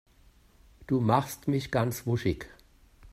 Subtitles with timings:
[0.87, 2.47] Du machst mich ganz wuschig.